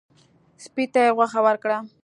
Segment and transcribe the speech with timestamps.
[0.63, 1.77] سپي ته یې غوښه ورکړه.